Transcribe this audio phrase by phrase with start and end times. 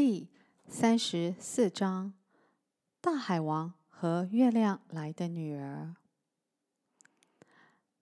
[0.00, 0.28] 第
[0.68, 2.12] 三十四章：
[3.00, 5.96] 大海王和月亮来的女儿。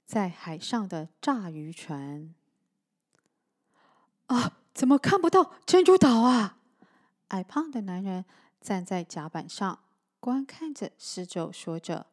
[0.04, 2.34] 在海上的炸鱼船。
[4.26, 6.58] 啊，怎么看不到珍珠岛啊？
[7.28, 8.26] 矮胖的男人
[8.60, 9.78] 站在甲板上，
[10.20, 12.08] 观看着四周，说着。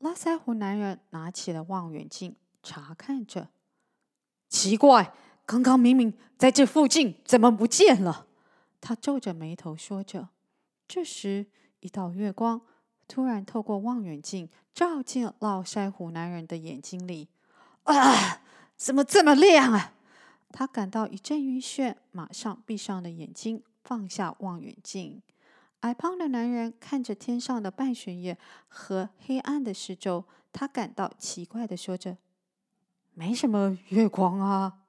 [0.00, 3.48] 拉腮胡男人拿起了望远镜，查看着。
[4.50, 5.14] 奇怪，
[5.46, 8.26] 刚刚明明在这附近，怎么不见了？
[8.84, 10.28] 他皱着眉头说着。
[10.86, 11.46] 这时，
[11.80, 12.60] 一道月光
[13.08, 17.30] 突然透过望远镜照进络腮胡男人的眼睛里。
[17.84, 18.42] 啊！
[18.76, 19.94] 怎么这么亮啊？
[20.50, 25.22] 他感到一阵晕眩，马上闭上了眼睛，放下望远镜。
[25.80, 28.36] 矮胖的男人看着天上的半弦月
[28.68, 32.18] 和黑暗的四周，他感到奇怪地说着
[33.14, 34.80] ：“没什么月光啊。”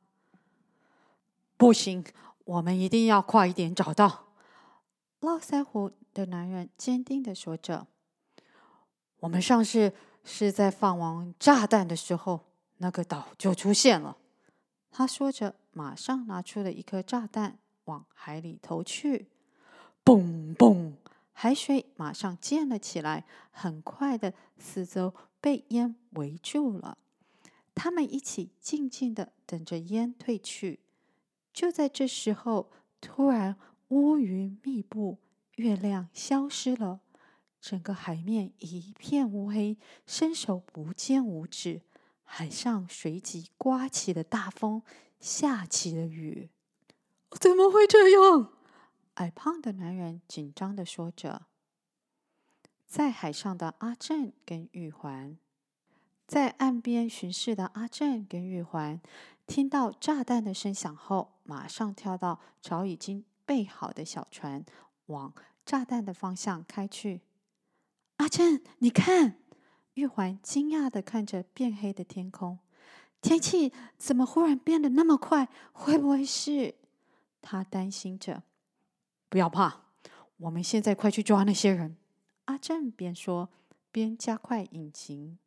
[1.55, 2.03] 不行。
[2.45, 4.27] 我们一定要快一点找到。
[5.19, 7.87] 络腮胡的男人坚定地说着
[9.21, 9.93] ：“我们上次
[10.23, 12.41] 是在放完炸弹的时候，
[12.77, 14.17] 那个岛就出现了。”
[14.91, 19.27] 他说着，马上拿出了一颗炸弹，往海里投去。
[20.05, 20.93] 嘣嘣，
[21.33, 26.99] 海水马上溅了起来，很快的，四周被烟围住了。
[27.73, 30.79] 他们一起静静的等着烟退去。
[31.55, 33.55] 就在这时候，突然
[33.87, 35.19] 乌云密布，
[35.55, 36.99] 月亮消失了，
[37.61, 41.81] 整个海面一片乌黑，伸手不见五指。
[42.25, 44.81] 海上随即刮起了大风，
[45.21, 46.49] 下起了雨。
[47.39, 48.51] 怎么会这样？
[49.13, 51.43] 矮胖的男人紧张的说着。
[52.85, 55.37] 在海上的阿正跟玉环，
[56.27, 58.99] 在岸边巡视的阿正跟玉环。
[59.47, 64.65] 听到炸弹的声响后，马上跳到早已经备好的小船，
[65.07, 65.33] 往
[65.65, 67.21] 炸弹的方向开去。
[68.17, 69.39] 阿正，你看！
[69.93, 72.59] 玉环惊讶地看着变黑的天空，
[73.21, 75.47] 天气怎么忽然变得那么快？
[75.71, 76.75] 会不会是？
[77.41, 78.43] 他担心着。
[79.29, 79.83] 不要怕，
[80.37, 81.95] 我们现在快去抓那些人。
[82.45, 83.49] 阿正边说
[83.91, 85.37] 边加快引擎。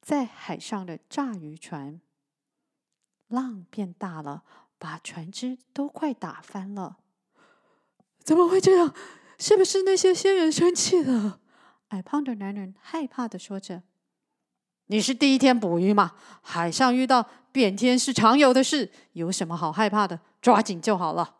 [0.00, 2.00] 在海上的炸鱼船。
[3.32, 4.44] 浪变大了，
[4.78, 6.98] 把船只都快打翻了。
[8.22, 8.94] 怎么会这样？
[9.38, 11.40] 是不是那些仙人生气了？
[11.88, 13.82] 矮胖的男人害怕地说着
[14.86, 16.12] ：“你是第一天捕鱼吗？
[16.40, 20.20] 海上遇到变天是常有的事，有什么好害怕的？
[20.40, 21.38] 抓紧就好了。”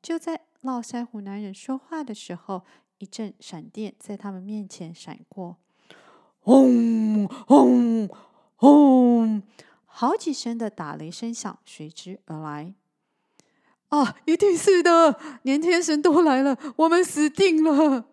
[0.00, 2.64] 就在络腮胡男人说话的时候，
[2.98, 5.58] 一阵闪电在他们面前闪过，
[6.40, 8.08] 轰轰
[8.56, 9.42] 轰！
[9.96, 12.74] 好几声的打雷声响随之而来。
[13.90, 18.04] 啊，一定是的，连天神都来了，我们死定了！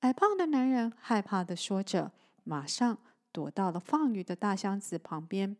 [0.00, 2.10] 矮胖的男人害怕的说着，
[2.44, 2.96] 马上
[3.30, 5.54] 躲到了放雨的大箱子旁边。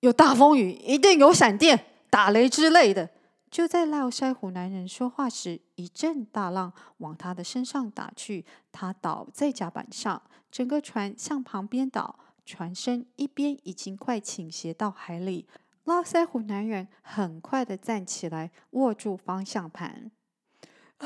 [0.00, 3.10] 有大风雨，一定有闪电、打雷之类的。
[3.50, 12.18] 就在络腮胡男人说话时，一阵大浪往他的身上打去，他倒在甲板上，整个船向旁边倒。
[12.48, 15.46] 船身一边已经快倾斜到海里，
[15.84, 20.10] 络腮胡男人很快的站起来，握住方向盘。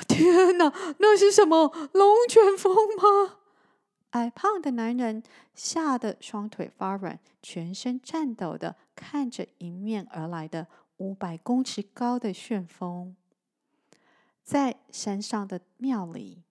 [0.07, 1.67] 天哪，那是什么？
[1.95, 3.39] 龙卷风吗？
[4.11, 5.21] 矮胖的男人
[5.53, 13.17] 吓得双腿发软，全身颤抖的看着迎面而来的五百公尺高的旋风。
[14.45, 16.45] 在山上的庙里。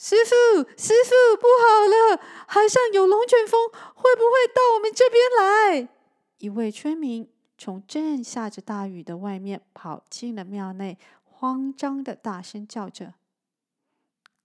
[0.00, 2.22] 师傅，师傅，不好了！
[2.46, 5.88] 海上有龙卷风，会不会到我们这边来？
[6.36, 7.28] 一位村民
[7.58, 13.14] 从正下着大雨的外面跑进了庙内，慌张的大声叫着：“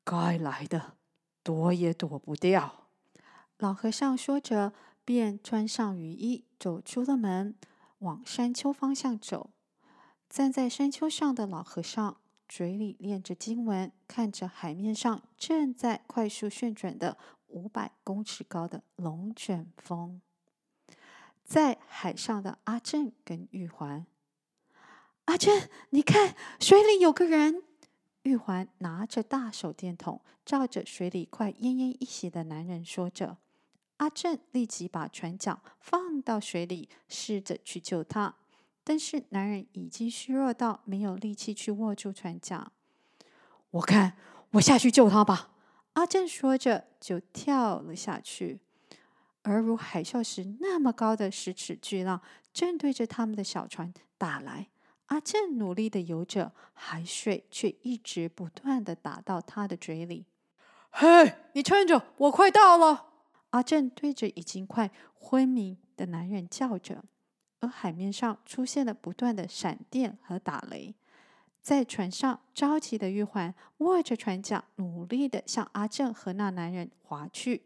[0.04, 0.94] 该来的，
[1.44, 2.88] 躲也躲不掉。”
[3.60, 4.74] 老和尚说着，
[5.06, 7.56] 便穿上雨衣，走出了门，
[8.00, 9.52] 往山丘方向走。
[10.28, 12.18] 站在山丘上的老和尚。
[12.56, 17.18] 嘴里念着经文，看着海面上正在快速旋转的
[17.48, 20.22] 五百公尺高的龙卷风，
[21.44, 24.06] 在海上的阿正跟玉环，
[25.26, 27.64] 阿正，你看水里有个人。
[28.22, 33.38] 玉环拿着大手电筒，照着水里快奄奄一息的男人说着。
[33.98, 38.36] 阿正立即把船桨放到水里，试着去救他。
[38.84, 42.72] 但是男人已经虚弱到没有力气去握住船桨。
[43.72, 44.18] 我看
[44.52, 45.52] 我下去救他吧。
[45.94, 48.60] 阿正说着就跳了下去。
[49.44, 52.22] 而如海啸时那么高的十尺巨浪
[52.54, 54.70] 正对着他们的小船打来。
[55.08, 60.26] 阿正努力的游着，海水却一直不断的打到他的嘴里。
[60.90, 63.08] 嘿，你撑着，我快到了！
[63.50, 67.04] 阿正对着已经快昏迷的男人叫着，
[67.68, 70.96] 海面上出现了不断的闪电和打雷。
[71.62, 77.64] 在船上着急的玉环握着船桨，努力的向阿正和那男人划去。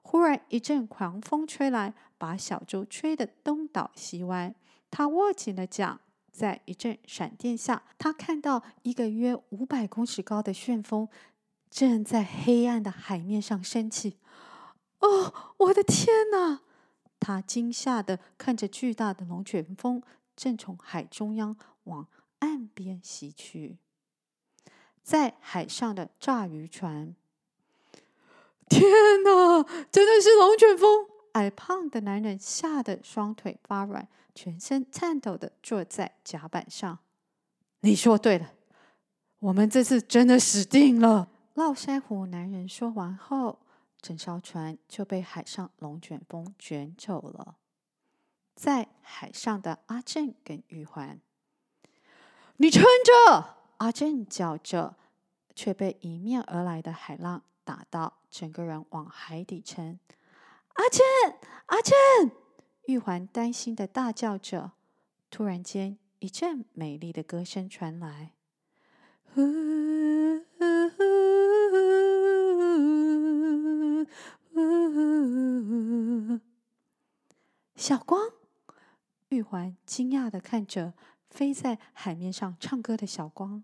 [0.00, 4.54] 忽然一阵狂风吹来，把小舟吹得东倒西歪。
[4.90, 5.98] 他握紧了桨，
[6.32, 11.08] 在一阵闪电下，他看到一个约五百公尺高的旋风
[11.68, 14.16] 正在黑暗的海面上升起。
[15.00, 16.62] 哦，我的天哪！
[17.18, 20.02] 他惊吓的看着巨大的龙卷风
[20.36, 22.06] 正从海中央往
[22.40, 23.78] 岸边袭去，
[25.02, 27.14] 在海上的炸鱼船。
[28.68, 28.82] 天
[29.22, 31.06] 哪，真的是龙卷风！
[31.32, 36.98] 矮胖的男人吓得双腿发软，全身颤抖的坐在甲板上。
[37.80, 38.52] 你说对了，
[39.38, 41.28] 我们这次真的死定了。
[41.54, 43.58] 络腮胡男人说完后，
[44.06, 47.56] 整艘船就被海上龙卷风卷走了。
[48.54, 51.20] 在海上的阿正跟玉环。
[52.58, 53.56] 你撑着！
[53.78, 54.94] 阿正叫着，
[55.56, 59.98] 却被迎面而来的海浪打到，整个人往海底沉。
[60.74, 61.04] 阿正，
[61.66, 62.30] 阿正！
[62.84, 64.70] 玉环担心的大叫着。
[65.30, 68.34] 突然间，一阵美丽的歌声传来。
[77.76, 78.32] 小光！
[79.28, 80.94] 玉环惊讶的看着。
[81.28, 83.62] 飞在海面上唱歌的小光，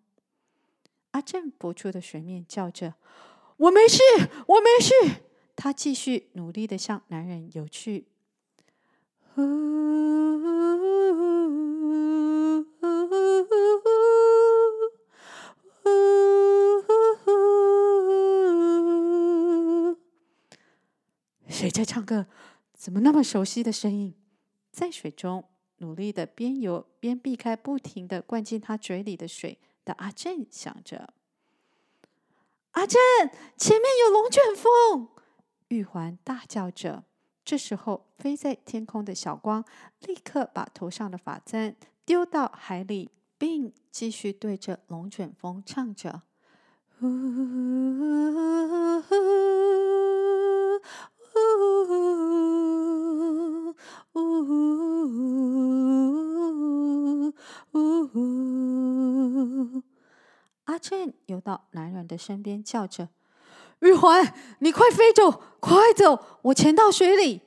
[1.13, 2.97] 阿正浮出的水面叫着
[3.57, 4.03] ：“我没事，
[4.47, 5.23] 我没事。”
[5.57, 8.09] 他继续努力的向男人游去。
[9.35, 9.41] 呼
[10.41, 10.47] 呼
[19.87, 19.97] 呼，
[21.49, 22.27] 谁在唱歌？
[22.83, 24.13] 怎么那么熟悉的声音？
[24.73, 25.45] 在水中。
[25.79, 31.13] 努力的边游边避开不停的灌进他嘴里的水的阿正想着
[32.73, 33.01] ：“阿正，
[33.57, 35.09] 前面有龙卷风！”
[35.69, 37.05] 玉环大叫着。
[37.45, 39.65] 这时候，飞在天空的小光
[40.01, 46.23] 立刻把头上的发簪丢到海里，并继续对着龙卷风唱着
[47.03, 47.09] ：“呜
[54.15, 54.53] 呜呜
[57.73, 57.79] 呜
[58.15, 59.83] 呜。”
[60.65, 63.09] 阿正游到男人的身边，叫着
[63.81, 66.39] ：“玉环，你快飞走，快走！
[66.43, 67.43] 我潜到水里。”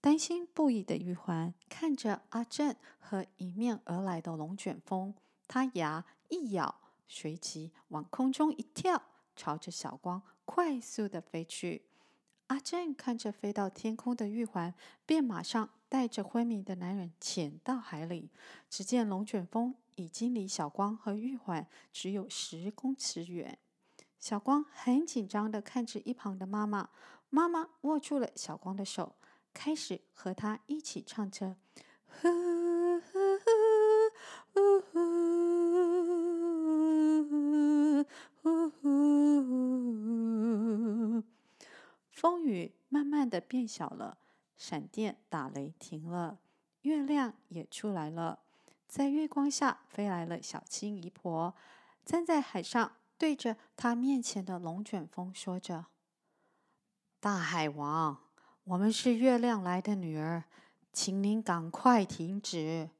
[0.00, 5.12] 担心不已的玉环看着阿正和迎面而来的龙卷风，
[5.48, 6.76] 他牙一咬，
[7.08, 9.02] 随即往空中一跳，
[9.34, 11.82] 朝着小光快速的飞去。
[12.46, 14.72] 阿正看着飞到天空的玉环，
[15.04, 18.30] 便马上带着昏迷的男人潜到海里。
[18.68, 19.74] 只见龙卷风。
[19.98, 23.58] 已经离小光和玉环只有十公尺远，
[24.20, 26.90] 小光很紧张的看着一旁的妈妈，
[27.30, 29.16] 妈妈握住了小光的手，
[29.52, 31.56] 开始和他一起唱着
[32.06, 33.18] ：“呼呼
[34.54, 34.58] 呼呼
[38.40, 38.78] 呼呼。”
[42.12, 44.16] 风雨慢慢的变小了，
[44.58, 46.40] 闪电打雷停了，
[46.82, 48.40] 月亮也出来了。
[48.88, 51.54] 在月光下飞来了小青姨婆，
[52.04, 55.86] 站在海上，对着她面前的龙卷风说着
[57.20, 58.18] ：“大海王，
[58.64, 60.44] 我们是月亮来的女儿，
[60.92, 62.90] 请您赶快停止。”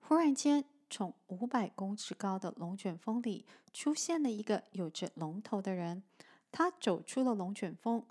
[0.00, 6.02] 忽然间，从五百公尺高的龙卷风里出现了一个有着龙头的人，
[6.50, 8.04] 他走出了龙卷风，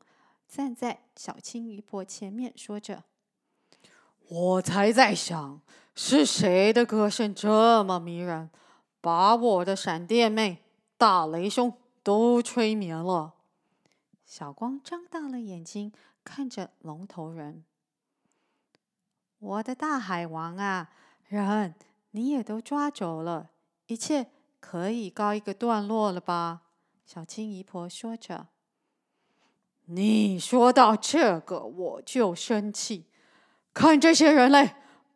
[0.47, 3.03] 站在小青姨婆前面，说着。
[4.29, 5.61] 我才在想，
[5.95, 8.49] 是谁的歌声这么迷人，
[9.01, 10.63] 把我的闪电妹、
[10.97, 11.73] 大雷兄
[12.03, 13.35] 都催眠了。
[14.25, 17.63] 小光张大了眼睛看着龙头人，
[19.39, 20.89] 我的大海王啊，
[21.27, 21.75] 人
[22.11, 23.51] 你也都抓走了，
[23.85, 26.63] 一切可以告一个段落了吧？
[27.05, 28.47] 小青姨婆说着。
[29.89, 33.05] 你说到这个，我就生气。
[33.73, 34.75] 看这些人类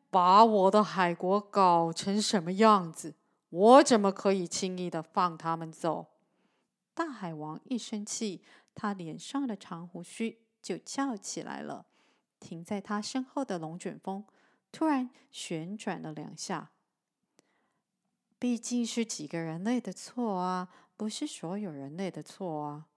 [0.10, 3.16] 把我的海国搞成什么样子，
[3.50, 6.08] 我怎么可以轻易的放他们走？
[6.94, 8.42] 大海王一生气，
[8.74, 11.88] 他脸上的长胡须就翘起来了。
[12.40, 14.24] 停在他身后的龙卷风
[14.72, 16.72] 突然旋转了两下。
[18.40, 22.88] 毕竟是几个人类的错啊，不是所有人类的错啊。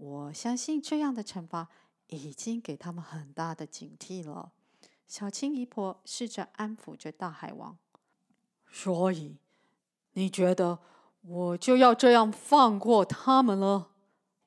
[0.00, 1.68] 我相信这样的惩罚
[2.06, 4.50] 已经给他们很大的警惕了。
[5.06, 7.76] 小青姨婆试着安抚着大海王。
[8.72, 9.36] 所以，
[10.14, 10.78] 你觉得
[11.20, 13.90] 我就要这样放过他们了？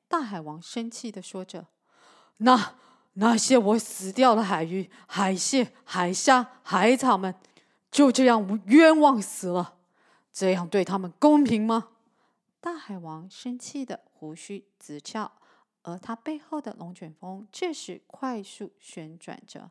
[0.08, 1.66] 大海王生气地说着。
[2.38, 2.74] 那
[3.12, 7.32] 那些我死掉的海鱼、海蟹、海虾、海草们，
[7.92, 9.76] 就这样冤枉死了，
[10.32, 11.90] 这样对他们公平吗？
[12.60, 15.30] 大海王生气的胡须直翘，
[15.84, 19.70] 而它背后的龙卷风这时快速旋转着，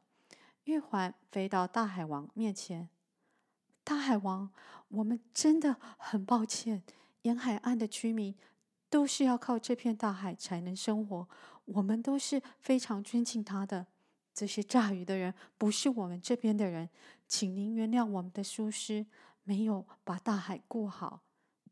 [0.64, 2.88] 玉环飞到大海王面前。
[3.84, 4.50] 大海王，
[4.88, 6.84] 我们真的很抱歉，
[7.24, 8.34] 沿海岸的居民
[8.90, 11.28] 都是要靠这片大海才能生活。
[11.66, 13.88] 我们都是非常尊敬他的。
[14.34, 16.90] 这些炸鱼的人不是我们这边的人，
[17.28, 19.06] 请您原谅我们的疏失，
[19.44, 21.22] 没有把大海顾好。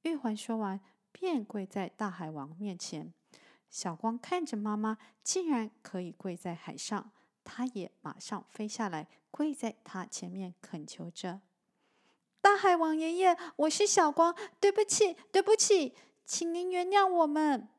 [0.01, 0.79] 玉环说完，
[1.11, 3.13] 便跪在大海王面前。
[3.71, 7.11] 小光看着妈妈竟然可以跪在海上，
[7.45, 11.39] 他也马上飞下来，跪在他前面恳求着
[12.41, 17.69] ：“大海王爷爷，我是小光，对不起，对不起，请您原谅我们。”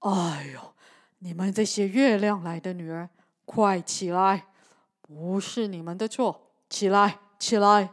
[0.00, 0.74] 哎呦！
[1.18, 3.10] 你们这些月亮来的女儿，
[3.44, 4.46] 快起来！
[5.02, 7.92] 不是你们的错，起来，起来！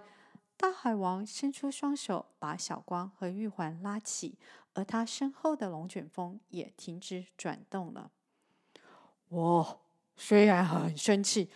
[0.56, 4.38] 大海王伸出双手，把小光和玉环拉起，
[4.78, 8.12] 而他身后的龙卷风也停止转动了。
[9.30, 9.80] 我
[10.16, 11.50] 虽然很生气，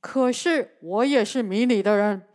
[0.00, 2.28] 可是我也是迷你的人。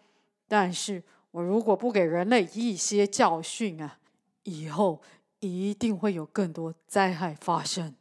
[0.49, 1.01] 但是
[1.31, 3.99] 我如果不给人类一些教训啊，
[4.43, 5.01] 以后
[5.39, 7.95] 一定会有更多灾害发生。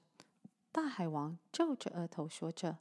[0.72, 2.78] 大海王皱着额头说着：“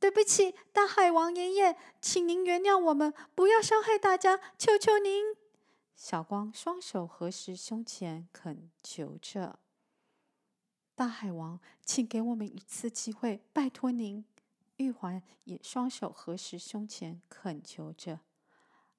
[0.00, 5.36] 对不起，大海王爷爷，请您原谅我们，不要伤害大家，求求您。”
[5.96, 9.60] 小光双手合十胸前，恳求着
[10.94, 14.24] ：“大海王，请给我们一次机会，拜托您。”
[14.76, 18.20] 玉环也双手合十胸前，恳求着：“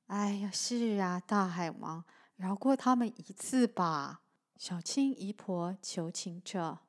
[0.08, 2.06] 哎呀，是啊，大海王，
[2.38, 4.22] 饶过他们一次吧。”
[4.58, 6.80] 小青姨婆求情着。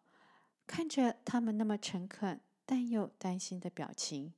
[0.68, 4.34] 看着他们那么诚恳但又担心的表情，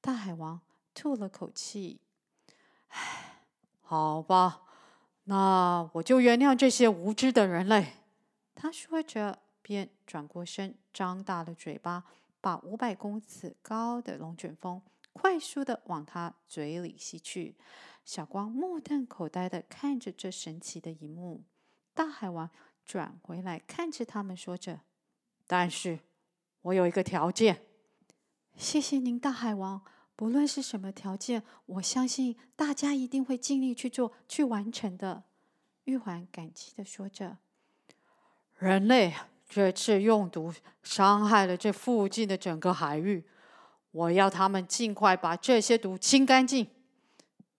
[0.00, 0.60] 大海王
[0.94, 2.00] 吐了口气
[2.88, 3.44] ：“唉，
[3.80, 4.62] 好吧，
[5.28, 7.94] 那我就原谅这些无知的人类。”
[8.54, 12.04] 他说着，便转过身，张大了嘴巴，
[12.40, 14.80] 把五百公尺高的龙卷风
[15.12, 17.56] 快速的往他嘴里吸去。
[18.04, 21.42] 小光目瞪口呆的看着这神奇的一幕。
[21.92, 22.48] 大海王
[22.84, 24.80] 转回来看着他们，说着。
[25.46, 25.98] 但是，
[26.62, 27.62] 我有一个条件。
[28.56, 29.82] 谢谢您，大海王。
[30.16, 35.24] 不论是什么条件，我相信大家一定会尽力去做、去完成的。
[35.84, 37.36] 玉环感激的说着
[38.58, 39.14] ：“人类
[39.48, 43.24] 这次用毒伤害了这附近的整个海域，
[43.92, 46.66] 我要他们尽快把这些毒清干净。”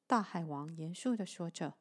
[0.05, 1.75] 大海王严肃的说着：“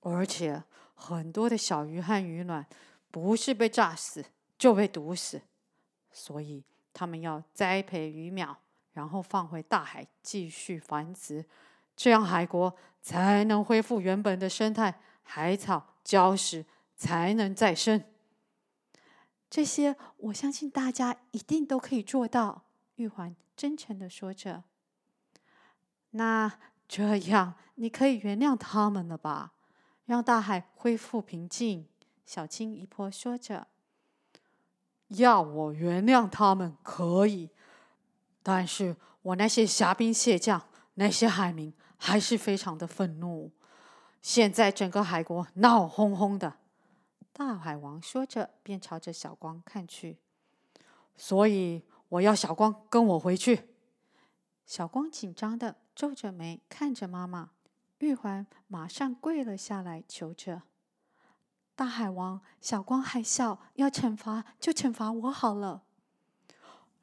[0.00, 2.66] 而且，很多的小鱼和鱼卵
[3.10, 4.24] 不是被炸死。”
[4.58, 5.42] 就被毒死，
[6.10, 8.56] 所以他们要栽培鱼苗，
[8.96, 11.44] 然后放回大海继续繁殖，
[11.94, 16.64] 这样海国才能恢复原本的生态，海草、礁石
[16.96, 18.02] 才能再生。
[19.50, 22.62] 这些我相信大家一定都可以做到。
[22.94, 24.64] 玉环真诚地说着。
[26.12, 29.52] 那这样你可以原谅他们了吧？
[30.06, 31.86] 让大海恢复平静。
[32.24, 33.66] 小青姨婆说着。
[35.08, 37.50] 要我原谅他们可以，
[38.48, 43.50] 但是我那些虾兵蟹将、那些海民还是非常的愤怒。
[44.22, 46.56] 现在整个海国闹哄哄的，
[47.32, 50.18] 大海王说着，便朝着小光看去。
[51.16, 53.74] 所以我要小光跟我回去。
[54.64, 57.50] 小光紧张的皱着眉看着妈妈，
[57.98, 60.62] 玉环马上跪了下来求着。
[61.74, 65.82] 大海王，小光还小，要惩罚就惩罚我好了。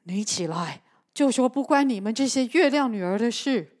[0.04, 0.82] 你起来，
[1.14, 3.78] 就说不关你们这些月亮女儿的事。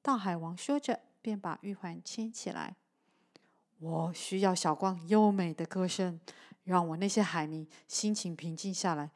[0.00, 2.74] 大海王说着，便把玉环牵起来。
[3.78, 6.18] 我需要小光优美的歌声，
[6.64, 9.10] 让我那些海民心情平静下来。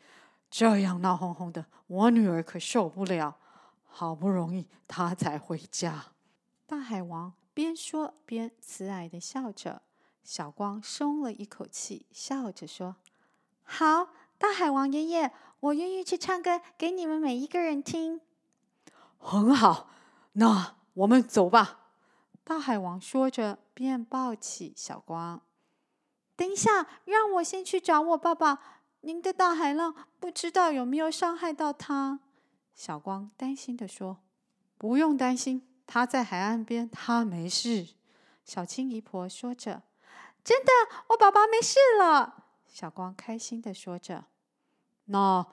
[0.50, 3.38] 这样闹哄哄的，我女儿可受不了。
[3.87, 6.12] 好不容易她才回家。
[6.66, 9.83] 大海王边说边慈爱的笑着。
[10.23, 12.97] 小光松了一口气，笑着说
[13.62, 15.33] ：“好，大海王爷爷，
[15.64, 18.21] 我愿意去唱歌给你们每一个人听。”
[19.16, 19.88] 很好，
[20.33, 21.80] 那我们走吧。
[22.42, 25.40] 大海王说着，便抱起小光。
[26.37, 28.59] 等一下，让我先去找我爸爸。
[29.00, 32.21] 您的大海浪不知道有没有伤害到他？
[32.75, 34.18] 小光担心地说
[34.76, 37.88] ：“不用担心，他在海岸边，他没事。”
[38.44, 39.83] 小青姨婆说着
[40.44, 40.71] ：“真的，
[41.09, 44.25] 我爸爸没事了。”小光开心地说着
[45.06, 45.46] ：“那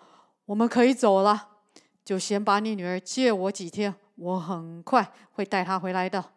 [0.46, 1.58] 我们可以走了，
[2.04, 6.34] 就先把你女儿借我几天，我很快会带她回来的。”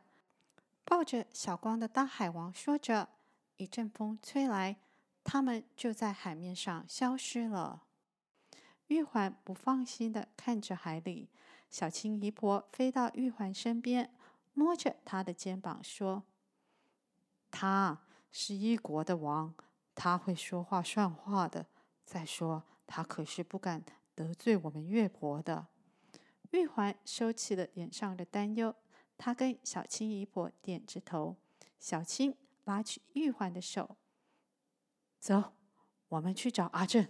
[0.84, 3.08] 抱着小光的大海王说着，
[3.56, 4.76] 一阵风吹来，
[5.22, 7.82] 他们就在海面上消失了。
[8.88, 11.30] 玉环不放心的看着海里，
[11.70, 14.14] 小青姨婆飞到玉环身边，
[14.52, 16.24] 摸着她的肩膀说
[17.50, 19.54] ：“他是一国的王，
[19.94, 21.64] 他会说话算话的。
[22.04, 25.66] 再说，他可是不敢得罪我们月婆的。”
[26.52, 28.74] 玉环收起了脸上的担忧。
[29.16, 31.36] 他跟小青姨婆点着头，
[31.78, 33.96] 小青拉起玉环的手，
[35.18, 35.52] 走，
[36.08, 37.08] 我们去找阿正。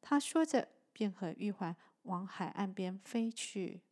[0.00, 3.82] 他说着，便和玉环往海岸边飞去。